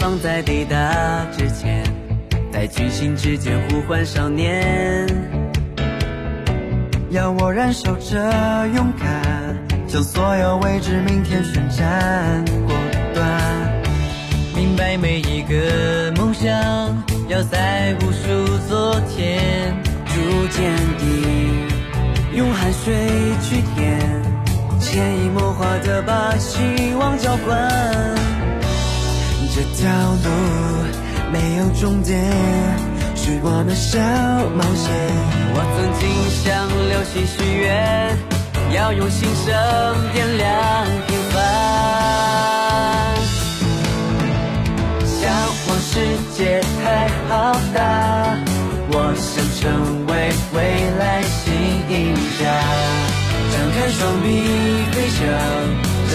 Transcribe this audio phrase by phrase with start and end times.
[0.00, 1.84] 放在抵达之前，
[2.50, 5.06] 在群星之间呼唤少年。
[7.10, 8.16] 要我燃烧着
[8.74, 9.54] 勇敢，
[9.86, 12.74] 将所有未知明天宣战，果
[13.12, 13.26] 断。
[14.56, 16.50] 明白每一个梦想，
[17.28, 21.04] 要在无数昨天逐渐地
[22.34, 22.94] 用汗水
[23.42, 24.00] 去填，
[24.80, 28.29] 潜移默化的把希望浇灌。
[29.52, 30.28] 这条路
[31.32, 32.22] 没有终点，
[33.16, 34.88] 是我们小冒险。
[35.52, 36.46] 我曾经向
[36.88, 38.16] 流星许愿，
[38.72, 39.46] 要用心声
[40.12, 40.48] 点亮
[41.08, 41.36] 平凡。
[45.04, 45.18] 向
[45.66, 45.92] 往世
[46.36, 46.38] 界
[46.80, 47.78] 太浩大，
[48.92, 49.60] 我想成
[50.06, 50.10] 为
[50.54, 50.58] 未
[50.98, 51.52] 来新
[51.90, 52.40] 赢家。
[53.52, 54.26] 张开双臂
[54.92, 55.20] 飞翔。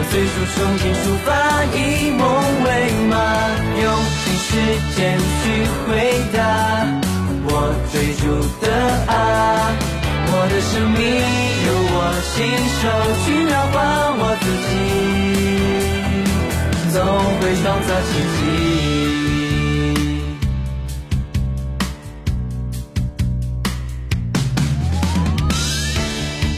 [0.00, 1.28] 将最初憧憬出发，
[1.74, 1.76] 以
[2.12, 2.24] 梦
[2.64, 2.68] 为
[3.10, 3.14] 马，
[3.82, 3.84] 用
[4.24, 4.48] 尽时
[4.96, 5.42] 间去
[5.86, 5.88] 回
[6.32, 6.38] 答
[7.44, 7.52] 我
[7.92, 8.22] 追逐
[8.64, 8.66] 的
[9.12, 9.12] 啊！
[10.32, 10.98] 我的生命
[11.66, 11.96] 由我
[12.32, 12.34] 亲
[12.80, 12.82] 手
[13.26, 13.76] 去描画，
[14.16, 14.72] 我自己
[16.94, 16.96] 总
[17.40, 18.40] 会创造奇迹。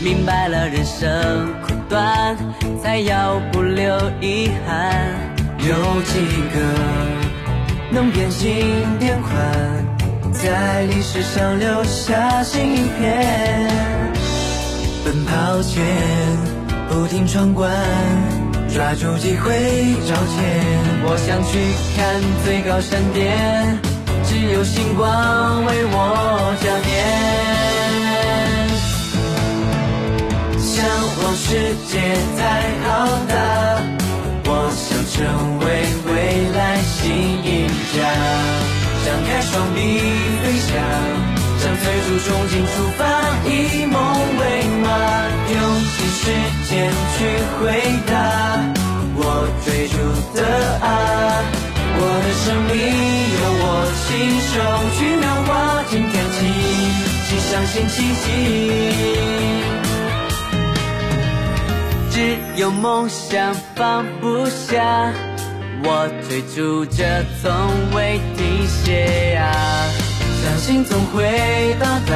[0.00, 1.71] 明白了人生。
[1.92, 2.34] 断，
[2.82, 3.84] 才要不留
[4.22, 4.96] 遗憾。
[5.58, 6.58] 有几个
[7.90, 8.66] 能变心
[8.98, 9.30] 变宽，
[10.32, 13.68] 在历史上留下新一篇。
[15.04, 15.84] 奔跑前
[16.88, 17.70] 不停闯关，
[18.72, 19.52] 抓住机会
[20.08, 20.64] 找钱。
[21.04, 21.60] 我想去
[21.94, 23.78] 看最高山巅，
[24.24, 26.11] 只有星光为我
[30.62, 30.86] 向
[31.23, 31.98] 往世界
[32.39, 32.40] 太
[32.86, 32.86] 浩
[33.28, 33.34] 大，
[34.46, 35.18] 我想成
[35.58, 35.67] 为
[36.06, 36.11] 未
[36.55, 37.02] 来新
[37.45, 37.98] 赢家。
[39.05, 39.98] 张开双臂
[40.39, 40.70] 飞翔，
[41.58, 43.02] 向最初憧憬出发，
[43.45, 43.50] 以
[43.90, 43.98] 梦
[44.39, 44.40] 为
[44.80, 44.86] 马，
[45.50, 45.58] 用
[45.90, 46.23] 尽时
[46.70, 46.70] 间
[47.18, 47.18] 去
[47.58, 47.61] 回
[48.06, 48.11] 答
[49.17, 49.20] 我
[49.67, 49.98] 追逐
[50.39, 50.40] 的
[50.80, 50.86] 啊！
[51.98, 52.73] 我的生命
[53.34, 53.67] 由我
[54.06, 54.08] 亲
[54.46, 54.55] 手
[54.96, 55.50] 去描画，
[55.90, 56.39] 今天起，
[57.29, 58.24] 请相信奇迹。
[62.22, 65.12] 只有梦想放不下，
[65.83, 67.50] 我追逐着从
[67.96, 69.42] 未停歇啊。
[70.40, 72.14] 相信总会到达，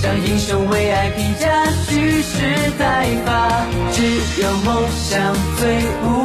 [0.00, 3.66] 像英雄为爱披甲，蓄势待发。
[3.90, 4.04] 只
[4.40, 6.22] 有梦想最无